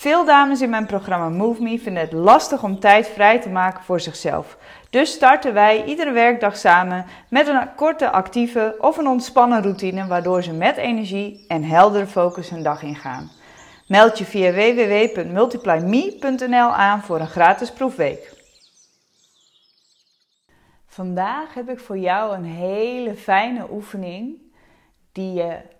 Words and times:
Veel 0.00 0.24
dames 0.24 0.60
in 0.60 0.70
mijn 0.70 0.86
programma 0.86 1.28
Move 1.28 1.62
Me 1.62 1.78
vinden 1.78 2.02
het 2.02 2.12
lastig 2.12 2.62
om 2.62 2.78
tijd 2.78 3.08
vrij 3.08 3.40
te 3.40 3.48
maken 3.48 3.84
voor 3.84 4.00
zichzelf. 4.00 4.58
Dus 4.90 5.12
starten 5.12 5.54
wij 5.54 5.84
iedere 5.84 6.12
werkdag 6.12 6.56
samen 6.56 7.06
met 7.28 7.46
een 7.46 7.74
korte 7.74 8.10
actieve 8.10 8.76
of 8.78 8.96
een 8.96 9.06
ontspannen 9.06 9.62
routine 9.62 10.06
waardoor 10.06 10.42
ze 10.42 10.52
met 10.52 10.76
energie 10.76 11.44
en 11.48 11.62
heldere 11.62 12.06
focus 12.06 12.50
hun 12.50 12.62
dag 12.62 12.82
ingaan. 12.82 13.30
Meld 13.86 14.18
je 14.18 14.24
via 14.24 14.52
www.multiplyme.nl 14.52 16.74
aan 16.74 17.02
voor 17.02 17.20
een 17.20 17.26
gratis 17.26 17.72
proefweek. 17.72 18.32
Vandaag 20.86 21.54
heb 21.54 21.68
ik 21.68 21.80
voor 21.80 21.98
jou 21.98 22.34
een 22.34 22.44
hele 22.44 23.14
fijne 23.14 23.66
oefening 23.70 24.36
die 25.12 25.32
je 25.32 25.78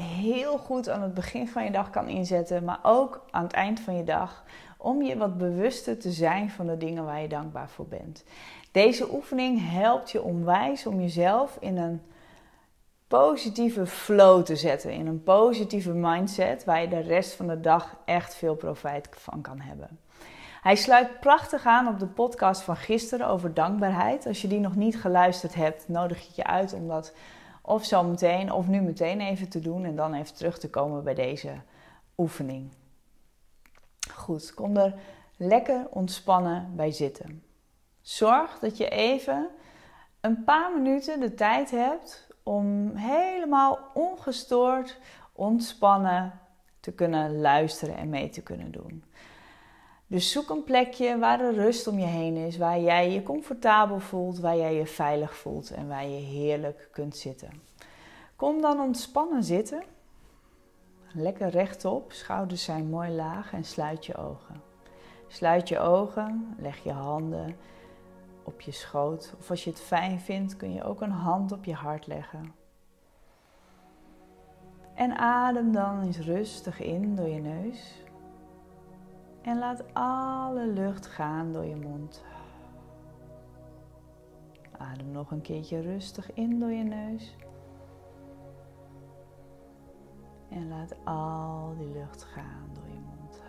heel 0.00 0.58
goed 0.58 0.88
aan 0.88 1.02
het 1.02 1.14
begin 1.14 1.48
van 1.48 1.64
je 1.64 1.70
dag 1.70 1.90
kan 1.90 2.08
inzetten, 2.08 2.64
maar 2.64 2.78
ook 2.82 3.24
aan 3.30 3.42
het 3.42 3.52
eind 3.52 3.80
van 3.80 3.96
je 3.96 4.04
dag, 4.04 4.44
om 4.76 5.02
je 5.02 5.16
wat 5.16 5.38
bewuster 5.38 5.98
te 5.98 6.10
zijn 6.10 6.50
van 6.50 6.66
de 6.66 6.76
dingen 6.76 7.04
waar 7.04 7.20
je 7.20 7.28
dankbaar 7.28 7.68
voor 7.68 7.86
bent. 7.86 8.24
Deze 8.72 9.12
oefening 9.12 9.70
helpt 9.70 10.10
je 10.10 10.22
onwijs 10.22 10.86
om 10.86 11.00
jezelf 11.00 11.56
in 11.60 11.76
een 11.76 12.02
positieve 13.08 13.86
flow 13.86 14.44
te 14.44 14.56
zetten, 14.56 14.92
in 14.92 15.06
een 15.06 15.22
positieve 15.22 15.92
mindset 15.92 16.64
waar 16.64 16.80
je 16.80 16.88
de 16.88 17.00
rest 17.00 17.32
van 17.34 17.46
de 17.46 17.60
dag 17.60 17.96
echt 18.04 18.34
veel 18.34 18.54
profijt 18.54 19.08
van 19.10 19.40
kan 19.40 19.60
hebben. 19.60 19.98
Hij 20.62 20.76
sluit 20.76 21.20
prachtig 21.20 21.66
aan 21.66 21.88
op 21.88 21.98
de 21.98 22.06
podcast 22.06 22.62
van 22.62 22.76
gisteren 22.76 23.26
over 23.26 23.54
dankbaarheid. 23.54 24.26
Als 24.26 24.42
je 24.42 24.48
die 24.48 24.60
nog 24.60 24.76
niet 24.76 25.00
geluisterd 25.00 25.54
hebt, 25.54 25.88
nodig 25.88 26.28
ik 26.28 26.34
je 26.34 26.44
uit 26.44 26.72
om 26.72 26.88
dat 26.88 27.12
of 27.62 27.84
zo 27.84 28.02
meteen 28.02 28.52
of 28.52 28.66
nu 28.66 28.80
meteen 28.80 29.20
even 29.20 29.48
te 29.48 29.60
doen 29.60 29.84
en 29.84 29.96
dan 29.96 30.14
even 30.14 30.34
terug 30.34 30.58
te 30.58 30.70
komen 30.70 31.04
bij 31.04 31.14
deze 31.14 31.60
oefening. 32.16 32.72
Goed, 34.10 34.54
kom 34.54 34.76
er 34.76 34.94
lekker 35.36 35.86
ontspannen 35.90 36.72
bij 36.76 36.90
zitten. 36.90 37.42
Zorg 38.00 38.58
dat 38.58 38.76
je 38.76 38.88
even 38.88 39.48
een 40.20 40.44
paar 40.44 40.72
minuten 40.72 41.20
de 41.20 41.34
tijd 41.34 41.70
hebt 41.70 42.26
om 42.42 42.96
helemaal 42.96 43.78
ongestoord, 43.94 44.98
ontspannen 45.32 46.40
te 46.80 46.92
kunnen 46.92 47.40
luisteren 47.40 47.96
en 47.96 48.08
mee 48.08 48.28
te 48.28 48.42
kunnen 48.42 48.70
doen. 48.70 49.04
Dus 50.12 50.30
zoek 50.30 50.50
een 50.50 50.64
plekje 50.64 51.18
waar 51.18 51.40
er 51.40 51.54
rust 51.54 51.86
om 51.86 51.98
je 51.98 52.06
heen 52.06 52.36
is, 52.36 52.56
waar 52.56 52.80
jij 52.80 53.10
je 53.10 53.22
comfortabel 53.22 54.00
voelt, 54.00 54.38
waar 54.38 54.56
jij 54.56 54.74
je 54.74 54.86
veilig 54.86 55.36
voelt 55.36 55.70
en 55.70 55.88
waar 55.88 56.06
je 56.06 56.20
heerlijk 56.20 56.88
kunt 56.90 57.16
zitten. 57.16 57.50
Kom 58.36 58.60
dan 58.60 58.80
ontspannen 58.80 59.44
zitten. 59.44 59.82
Lekker 61.12 61.48
rechtop, 61.48 62.12
schouders 62.12 62.64
zijn 62.64 62.90
mooi 62.90 63.10
laag 63.10 63.52
en 63.52 63.64
sluit 63.64 64.06
je 64.06 64.16
ogen. 64.16 64.62
Sluit 65.28 65.68
je 65.68 65.78
ogen, 65.78 66.54
leg 66.58 66.84
je 66.84 66.92
handen 66.92 67.56
op 68.42 68.60
je 68.60 68.72
schoot. 68.72 69.34
Of 69.38 69.50
als 69.50 69.64
je 69.64 69.70
het 69.70 69.80
fijn 69.80 70.20
vindt, 70.20 70.56
kun 70.56 70.72
je 70.72 70.84
ook 70.84 71.00
een 71.00 71.10
hand 71.10 71.52
op 71.52 71.64
je 71.64 71.74
hart 71.74 72.06
leggen. 72.06 72.54
En 74.94 75.16
adem 75.18 75.72
dan 75.72 76.02
eens 76.02 76.18
rustig 76.18 76.80
in 76.80 77.14
door 77.16 77.28
je 77.28 77.40
neus. 77.40 78.01
En 79.42 79.58
laat 79.58 79.94
alle 79.94 80.66
lucht 80.66 81.06
gaan 81.06 81.52
door 81.52 81.64
je 81.64 81.76
mond. 81.76 82.24
Adem 84.78 85.10
nog 85.10 85.30
een 85.30 85.40
keertje 85.40 85.80
rustig 85.80 86.32
in 86.32 86.60
door 86.60 86.70
je 86.70 86.82
neus. 86.82 87.36
En 90.48 90.68
laat 90.68 90.94
al 91.04 91.74
die 91.78 91.92
lucht 91.92 92.24
gaan 92.24 92.70
door 92.72 92.86
je 92.86 93.00
mond. 93.00 93.42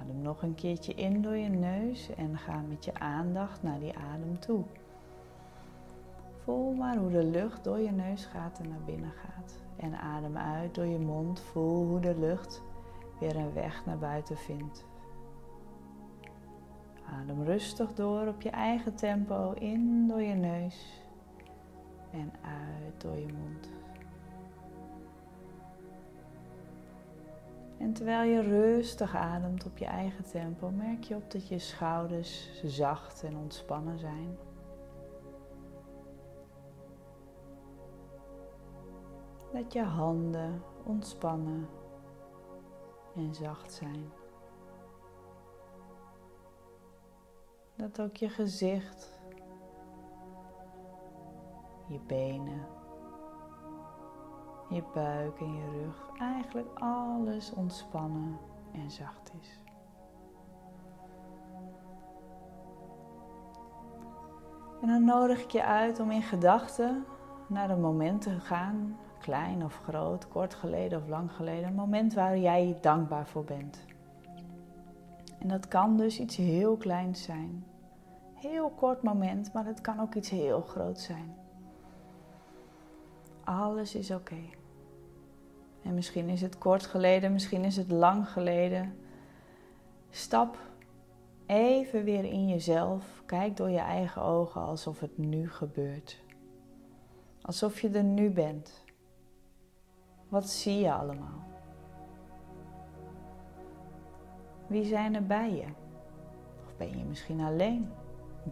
Adem 0.00 0.22
nog 0.22 0.42
een 0.42 0.54
keertje 0.54 0.94
in 0.94 1.22
door 1.22 1.36
je 1.36 1.48
neus 1.48 2.14
en 2.14 2.38
ga 2.38 2.60
met 2.68 2.84
je 2.84 2.94
aandacht 2.94 3.62
naar 3.62 3.78
die 3.78 3.98
adem 3.98 4.38
toe. 4.38 4.64
Voel 6.42 6.72
maar 6.72 6.96
hoe 6.96 7.10
de 7.10 7.24
lucht 7.24 7.64
door 7.64 7.78
je 7.78 7.92
neus 7.92 8.24
gaat 8.24 8.58
en 8.58 8.68
naar 8.68 8.84
binnen 8.84 9.12
gaat. 9.12 9.62
En 9.76 9.98
adem 9.98 10.36
uit 10.36 10.74
door 10.74 10.86
je 10.86 10.98
mond. 10.98 11.40
Voel 11.40 11.86
hoe 11.86 12.00
de 12.00 12.18
lucht 12.18 12.62
een 13.32 13.52
weg 13.52 13.84
naar 13.84 13.98
buiten 13.98 14.36
vindt. 14.36 14.84
Adem 17.20 17.42
rustig 17.42 17.94
door 17.94 18.26
op 18.26 18.42
je 18.42 18.50
eigen 18.50 18.94
tempo 18.94 19.52
in 19.52 20.08
door 20.08 20.22
je 20.22 20.34
neus 20.34 21.02
en 22.10 22.32
uit 22.42 23.00
door 23.00 23.16
je 23.16 23.32
mond. 23.32 23.68
En 27.78 27.92
terwijl 27.92 28.30
je 28.30 28.40
rustig 28.40 29.16
ademt 29.16 29.66
op 29.66 29.78
je 29.78 29.84
eigen 29.84 30.24
tempo, 30.24 30.70
merk 30.70 31.04
je 31.04 31.14
op 31.14 31.30
dat 31.30 31.48
je 31.48 31.58
schouders 31.58 32.62
zacht 32.64 33.22
en 33.22 33.36
ontspannen 33.36 33.98
zijn. 33.98 34.36
Dat 39.52 39.72
je 39.72 39.82
handen 39.82 40.62
ontspannen 40.84 41.68
en 43.14 43.34
zacht 43.34 43.72
zijn. 43.72 44.12
Dat 47.76 48.00
ook 48.00 48.16
je 48.16 48.28
gezicht, 48.28 49.20
je 51.86 52.00
benen, 52.06 52.66
je 54.68 54.82
buik 54.94 55.40
en 55.40 55.54
je 55.54 55.70
rug, 55.70 56.10
eigenlijk 56.18 56.78
alles 56.78 57.52
ontspannen 57.52 58.38
en 58.72 58.90
zacht 58.90 59.32
is. 59.40 59.60
En 64.80 64.88
dan 64.90 65.04
nodig 65.04 65.42
ik 65.42 65.50
je 65.50 65.64
uit 65.64 66.00
om 66.00 66.10
in 66.10 66.22
gedachten 66.22 67.04
naar 67.46 67.70
een 67.70 67.80
moment 67.80 68.22
te 68.22 68.40
gaan 68.40 68.98
klein 69.24 69.64
of 69.64 69.80
groot, 69.84 70.28
kort 70.28 70.54
geleden 70.54 70.98
of 70.98 71.08
lang 71.08 71.32
geleden, 71.32 71.64
een 71.64 71.74
moment 71.74 72.14
waar 72.14 72.38
jij 72.38 72.78
dankbaar 72.80 73.26
voor 73.26 73.44
bent. 73.44 73.84
En 75.38 75.48
dat 75.48 75.68
kan 75.68 75.96
dus 75.96 76.20
iets 76.20 76.36
heel 76.36 76.76
kleins 76.76 77.22
zijn. 77.22 77.64
Heel 78.34 78.70
kort 78.70 79.02
moment, 79.02 79.52
maar 79.52 79.66
het 79.66 79.80
kan 79.80 80.00
ook 80.00 80.14
iets 80.14 80.30
heel 80.30 80.60
groot 80.60 81.00
zijn. 81.00 81.34
Alles 83.44 83.94
is 83.94 84.10
oké. 84.10 84.40
En 85.82 85.94
misschien 85.94 86.28
is 86.28 86.40
het 86.40 86.58
kort 86.58 86.86
geleden, 86.86 87.32
misschien 87.32 87.64
is 87.64 87.76
het 87.76 87.90
lang 87.90 88.28
geleden. 88.28 88.96
Stap 90.10 90.58
even 91.46 92.04
weer 92.04 92.24
in 92.24 92.48
jezelf. 92.48 93.22
Kijk 93.26 93.56
door 93.56 93.70
je 93.70 93.78
eigen 93.78 94.22
ogen 94.22 94.60
alsof 94.60 95.00
het 95.00 95.18
nu 95.18 95.50
gebeurt. 95.50 96.22
Alsof 97.42 97.80
je 97.80 97.88
er 97.88 98.04
nu 98.04 98.30
bent. 98.30 98.83
Wat 100.34 100.48
zie 100.48 100.78
je 100.78 100.92
allemaal? 100.92 101.42
Wie 104.66 104.84
zijn 104.84 105.14
er 105.14 105.26
bij 105.26 105.54
je? 105.54 105.66
Of 106.66 106.76
ben 106.76 106.98
je 106.98 107.04
misschien 107.04 107.40
alleen? 107.40 107.92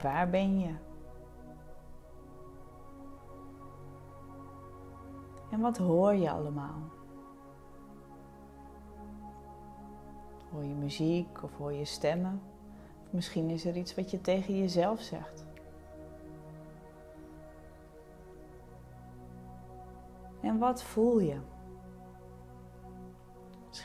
Waar 0.02 0.30
ben 0.30 0.60
je? 0.60 0.74
En 5.50 5.60
wat 5.60 5.76
hoor 5.76 6.14
je 6.14 6.30
allemaal? 6.30 6.80
Hoor 10.52 10.64
je 10.64 10.74
muziek 10.74 11.42
of 11.42 11.56
hoor 11.56 11.72
je 11.72 11.84
stemmen? 11.84 12.42
Misschien 13.10 13.50
is 13.50 13.64
er 13.64 13.76
iets 13.76 13.94
wat 13.94 14.10
je 14.10 14.20
tegen 14.20 14.58
jezelf 14.58 15.00
zegt. 15.00 15.46
En 20.40 20.58
wat 20.58 20.82
voel 20.82 21.18
je? 21.18 21.51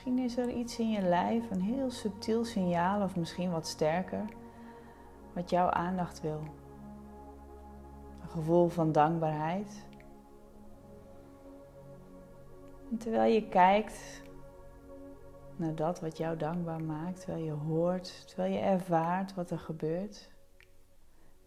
Misschien 0.07 0.25
is 0.25 0.37
er 0.37 0.49
iets 0.49 0.79
in 0.79 0.89
je 0.89 1.01
lijf, 1.01 1.51
een 1.51 1.61
heel 1.61 1.89
subtiel 1.91 2.45
signaal 2.45 3.01
of 3.01 3.15
misschien 3.15 3.51
wat 3.51 3.67
sterker, 3.67 4.25
wat 5.33 5.49
jouw 5.49 5.69
aandacht 5.69 6.21
wil. 6.21 6.41
Een 8.21 8.29
gevoel 8.29 8.67
van 8.67 8.91
dankbaarheid. 8.91 9.85
En 12.91 12.97
terwijl 12.97 13.33
je 13.33 13.47
kijkt 13.47 14.23
naar 15.55 15.75
dat 15.75 15.99
wat 15.99 16.17
jou 16.17 16.37
dankbaar 16.37 16.83
maakt, 16.83 17.19
terwijl 17.19 17.43
je 17.43 17.51
hoort, 17.51 18.27
terwijl 18.27 18.53
je 18.53 18.59
ervaart 18.59 19.33
wat 19.33 19.51
er 19.51 19.59
gebeurt, 19.59 20.29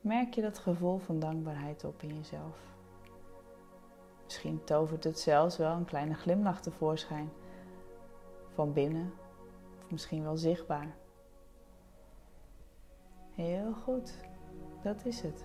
merk 0.01 0.35
je 0.35 0.43
dat 0.43 0.59
gevoel 0.59 0.99
van 0.99 1.19
dankbaarheid 1.19 1.85
op 1.85 2.03
in 2.03 2.17
jezelf. 2.17 2.59
Misschien 4.25 4.65
tovert 4.65 5.05
het 5.05 5.19
zelfs 5.19 5.57
wel 5.57 5.73
een 5.73 5.85
kleine 5.85 6.15
glimlach 6.15 6.61
tevoorschijn 6.61 7.31
van 8.55 8.73
binnen, 8.73 9.13
of 9.79 9.91
misschien 9.91 10.23
wel 10.23 10.37
zichtbaar. 10.37 10.95
Heel 13.35 13.73
goed, 13.73 14.15
dat 14.83 15.05
is 15.05 15.21
het. 15.21 15.45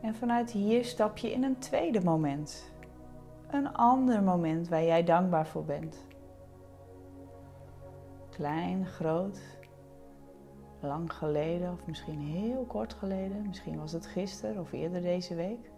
En 0.00 0.14
vanuit 0.14 0.50
hier 0.50 0.84
stap 0.84 1.16
je 1.16 1.32
in 1.32 1.42
een 1.42 1.58
tweede 1.58 2.00
moment. 2.04 2.72
Een 3.50 3.74
ander 3.74 4.22
moment 4.22 4.68
waar 4.68 4.84
jij 4.84 5.04
dankbaar 5.04 5.46
voor 5.46 5.64
bent. 5.64 6.06
Klein, 8.30 8.86
groot, 8.86 9.40
lang 10.80 11.12
geleden 11.12 11.72
of 11.72 11.86
misschien 11.86 12.20
heel 12.20 12.64
kort 12.64 12.94
geleden. 12.94 13.46
Misschien 13.46 13.78
was 13.78 13.92
het 13.92 14.06
gisteren 14.06 14.60
of 14.60 14.72
eerder 14.72 15.02
deze 15.02 15.34
week. 15.34 15.71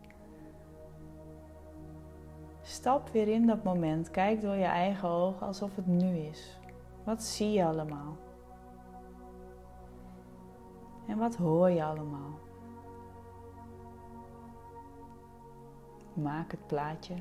Stap 2.84 3.08
weer 3.08 3.28
in 3.28 3.46
dat 3.46 3.62
moment. 3.62 4.10
Kijk 4.10 4.40
door 4.40 4.54
je 4.54 4.64
eigen 4.64 5.08
ogen 5.08 5.46
alsof 5.46 5.76
het 5.76 5.86
nu 5.86 6.16
is. 6.16 6.58
Wat 7.04 7.22
zie 7.22 7.50
je 7.50 7.64
allemaal? 7.64 8.16
En 11.06 11.18
wat 11.18 11.36
hoor 11.36 11.70
je 11.70 11.84
allemaal? 11.84 12.38
Maak 16.14 16.50
het 16.50 16.66
plaatje 16.66 17.14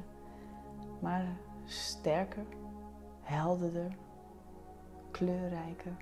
maar 0.99 1.25
sterker, 1.65 2.45
helderder, 3.21 3.95
kleurrijker. 5.11 5.95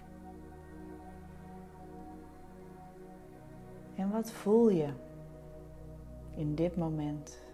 En 3.96 4.12
wat 4.12 4.32
voel 4.32 4.70
je 4.70 4.90
in 6.36 6.56
dit 6.56 6.78
moment? 6.78 7.51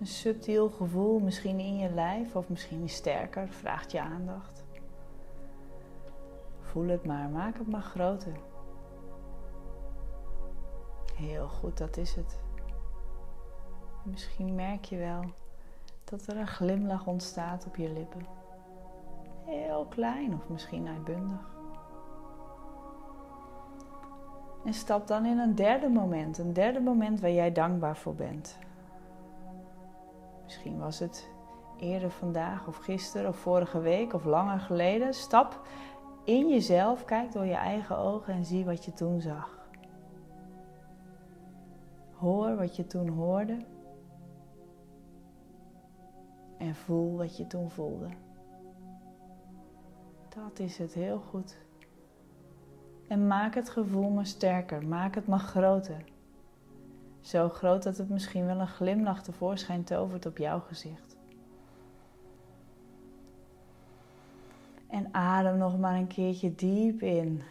Een 0.00 0.06
subtiel 0.06 0.68
gevoel 0.68 1.18
misschien 1.18 1.58
in 1.58 1.76
je 1.76 1.90
lijf 1.90 2.36
of 2.36 2.48
misschien 2.48 2.88
sterker, 2.88 3.48
vraagt 3.48 3.92
je 3.92 4.00
aandacht. 4.00 4.64
Voel 6.60 6.88
het 6.88 7.04
maar, 7.04 7.28
maak 7.28 7.58
het 7.58 7.68
maar 7.68 7.82
groter. 7.82 8.36
Heel 11.14 11.48
goed, 11.48 11.78
dat 11.78 11.96
is 11.96 12.14
het. 12.14 12.38
Misschien 14.02 14.54
merk 14.54 14.84
je 14.84 14.96
wel 14.96 15.24
dat 16.04 16.26
er 16.26 16.36
een 16.36 16.46
glimlach 16.46 17.06
ontstaat 17.06 17.66
op 17.66 17.76
je 17.76 17.92
lippen. 17.92 18.26
Heel 19.44 19.86
klein 19.88 20.34
of 20.34 20.48
misschien 20.48 20.88
uitbundig. 20.88 21.54
En 24.64 24.74
stap 24.74 25.06
dan 25.06 25.24
in 25.24 25.38
een 25.38 25.54
derde 25.54 25.88
moment, 25.88 26.38
een 26.38 26.52
derde 26.52 26.80
moment 26.80 27.20
waar 27.20 27.30
jij 27.30 27.52
dankbaar 27.52 27.96
voor 27.96 28.14
bent. 28.14 28.58
Was 30.74 30.98
het 30.98 31.34
eerder 31.78 32.10
vandaag 32.10 32.66
of 32.66 32.76
gisteren 32.76 33.28
of 33.28 33.36
vorige 33.36 33.80
week 33.80 34.12
of 34.12 34.24
langer 34.24 34.60
geleden. 34.60 35.14
Stap 35.14 35.60
in 36.24 36.48
jezelf, 36.48 37.04
kijk 37.04 37.32
door 37.32 37.44
je 37.44 37.54
eigen 37.54 37.98
ogen 37.98 38.34
en 38.34 38.44
zie 38.44 38.64
wat 38.64 38.84
je 38.84 38.92
toen 38.92 39.20
zag. 39.20 39.68
Hoor 42.12 42.56
wat 42.56 42.76
je 42.76 42.86
toen 42.86 43.08
hoorde 43.08 43.56
en 46.58 46.74
voel 46.74 47.16
wat 47.16 47.36
je 47.36 47.46
toen 47.46 47.70
voelde. 47.70 48.08
Dat 50.28 50.58
is 50.58 50.78
het 50.78 50.94
heel 50.94 51.18
goed. 51.18 51.56
En 53.08 53.26
maak 53.26 53.54
het 53.54 53.70
gevoel 53.70 54.10
maar 54.10 54.26
sterker, 54.26 54.86
maak 54.86 55.14
het 55.14 55.26
maar 55.26 55.38
groter. 55.38 56.04
Zo 57.26 57.48
groot 57.48 57.82
dat 57.82 57.96
het 57.96 58.08
misschien 58.08 58.46
wel 58.46 58.60
een 58.60 58.68
glimlach 58.68 59.22
tevoorschijn 59.22 59.84
tovert 59.84 60.26
op 60.26 60.38
jouw 60.38 60.60
gezicht. 60.60 61.16
En 64.86 65.14
adem 65.14 65.58
nog 65.58 65.78
maar 65.78 65.94
een 65.94 66.06
keertje 66.06 66.54
diep 66.54 67.02
in, 67.02 67.42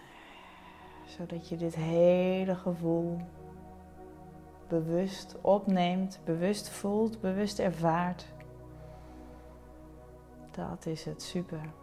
zodat 1.06 1.50
je 1.50 1.58
dit 1.58 1.76
hele 1.76 2.56
gevoel 2.56 3.18
bewust 4.68 5.36
opneemt, 5.42 6.20
bewust 6.24 6.70
voelt, 6.70 7.22
bewust 7.22 7.60
ervaart. 7.60 8.34
Dat 10.52 10.86
is 10.86 11.06
het, 11.06 11.22
super. 11.22 11.74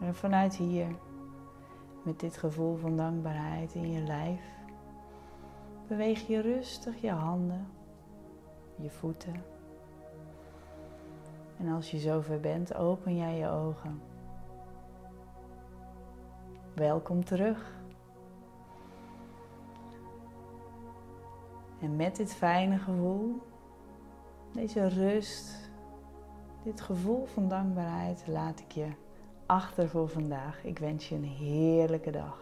En 0.00 0.14
vanuit 0.14 0.56
hier, 0.56 0.86
met 2.02 2.20
dit 2.20 2.36
gevoel 2.36 2.76
van 2.76 2.96
dankbaarheid 2.96 3.74
in 3.74 3.92
je 3.92 4.00
lijf, 4.00 4.40
beweeg 5.88 6.26
je 6.26 6.40
rustig 6.40 7.00
je 7.00 7.10
handen, 7.10 7.66
je 8.76 8.90
voeten. 8.90 9.34
En 11.58 11.68
als 11.68 11.90
je 11.90 11.98
zover 11.98 12.40
bent, 12.40 12.74
open 12.74 13.16
jij 13.16 13.38
je 13.38 13.48
ogen. 13.48 14.02
Welkom 16.74 17.24
terug. 17.24 17.80
En 21.80 21.96
met 21.96 22.16
dit 22.16 22.34
fijne 22.34 22.78
gevoel, 22.78 23.42
deze 24.52 24.88
rust, 24.88 25.70
dit 26.64 26.80
gevoel 26.80 27.26
van 27.26 27.48
dankbaarheid 27.48 28.24
laat 28.26 28.60
ik 28.60 28.72
je 28.72 28.88
achter 29.46 29.88
voor 29.88 30.08
vandaag. 30.08 30.64
Ik 30.64 30.78
wens 30.78 31.08
je 31.08 31.14
een 31.14 31.24
heerlijke 31.24 32.10
dag. 32.10 32.41